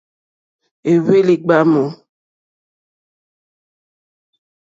[0.91, 1.83] Éhwélì ɡbámù.